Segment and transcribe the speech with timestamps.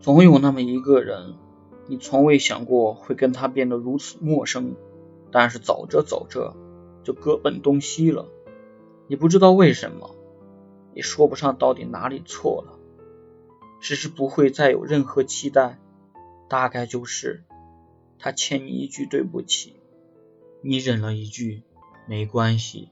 [0.00, 1.34] 总有那么一个人，
[1.86, 4.74] 你从未想过会跟他变得如此陌生，
[5.30, 6.54] 但是走着走着
[7.02, 8.26] 就各奔东西了，
[9.06, 10.14] 你不知道为什么，
[10.94, 12.78] 也说不上到底哪里错了。
[13.80, 15.78] 只是不会再有任何期待，
[16.48, 17.44] 大概就是
[18.18, 19.76] 他欠你一句对不起，
[20.62, 21.62] 你忍了一句，
[22.08, 22.90] 没关系。